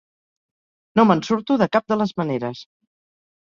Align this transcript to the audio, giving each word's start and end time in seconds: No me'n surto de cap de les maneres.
No 0.99 1.05
me'n 1.09 1.21
surto 1.27 1.59
de 1.63 1.67
cap 1.77 1.87
de 1.93 1.99
les 2.01 2.15
maneres. 2.23 2.65